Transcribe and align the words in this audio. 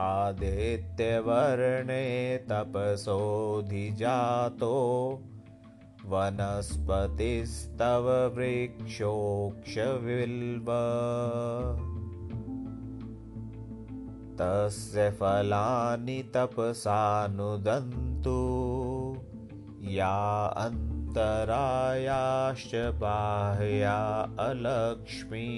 आदित्यवर्णे 0.00 1.96
तपसोऽधिजातो 2.50 3.08
वनस्पतिस्तव 6.12 8.06
वृक्षोक्षविल्ब 8.36 9.08
तस्य 14.40 15.04
फलानि 15.20 16.18
तपसानुदन्तु 16.34 18.38
या 19.98 20.16
अन्तरायाश्च 20.64 22.72
बाह्या 23.00 23.98
अलक्ष्मी 24.48 25.48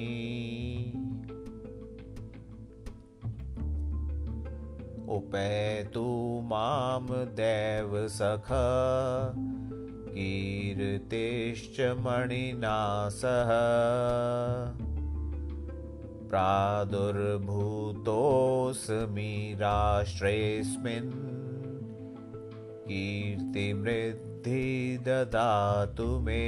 उपेतु 5.12 6.02
मां 6.50 7.06
देवसख 7.40 8.48
कीर्तेश्च 10.14 11.80
मणिना 12.04 12.78
सह 13.18 13.50
प्रादुर्भूतोऽस्मि 16.30 17.16
राष्ट्रेऽस्मिन् 19.60 21.10
कीर्तिमृद्धि 22.88 24.62
ददातु 25.06 26.08
मे 26.28 26.40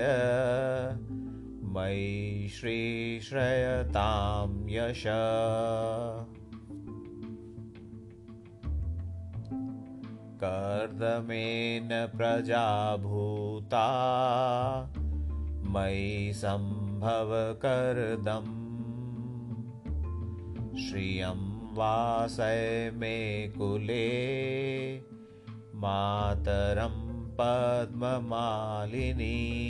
मयि 1.65 2.49
श्रीश्रयतां 2.49 4.69
यश 4.69 5.05
कर्दमेन 10.45 12.19
प्रजाभूता। 12.19 13.89
मयि 15.63 16.33
सम्भवकर्दम् 16.35 18.65
श्रियं 20.79 21.75
वासय 21.75 22.91
मे 22.95 23.55
कुले। 23.59 25.03
मातरं 25.75 27.37
पद्ममालिनी। 27.41 29.65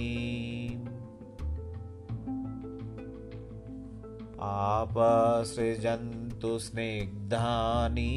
आपसृजन्तु 4.40 6.58
स्निग्धानि 6.58 8.12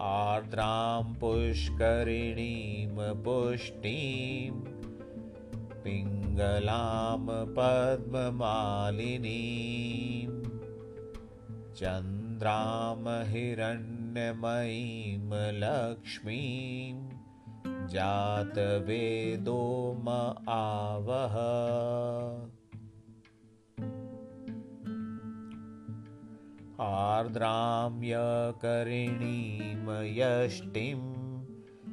आर्द्रां 0.00 1.14
पुष्करिणीं 1.14 3.14
पुष्टिं 3.14 4.52
पिङ्गलां 5.84 7.56
पद्ममालिनीं 7.56 10.39
चन्द्रां 11.80 13.26
हिरण्यमयीं 13.26 15.60
लक्ष्मीं 15.60 17.08
जातवेदो 17.88 19.96
म 19.98 20.08
आवह। 20.48 21.36
आर्द्रां 26.86 28.04
यकरिणीं 28.04 30.18
यष्टिं 30.18 31.30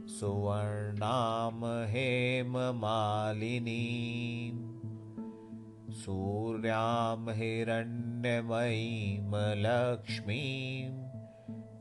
सुवर्णां 0.08 1.88
हेममालिनीं 1.88 4.77
सूर्यां 5.98 7.34
हिरण्यमयीं 7.34 9.32
लक्ष्मीं 9.64 10.92